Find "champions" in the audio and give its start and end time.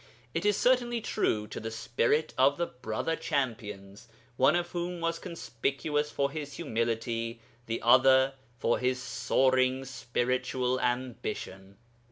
3.15-4.07